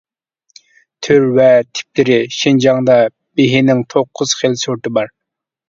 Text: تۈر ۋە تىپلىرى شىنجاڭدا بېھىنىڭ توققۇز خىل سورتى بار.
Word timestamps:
تۈر 1.07 1.27
ۋە 1.39 1.45
تىپلىرى 1.81 2.17
شىنجاڭدا 2.37 2.97
بېھىنىڭ 3.41 3.87
توققۇز 3.95 4.37
خىل 4.43 4.59
سورتى 4.67 4.97
بار. 5.01 5.17